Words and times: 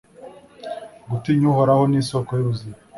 Gutinya 1.09 1.45
Uhoraho 1.51 1.83
ni 1.87 1.97
isoko 2.01 2.31
y’ubuzima 2.35 2.75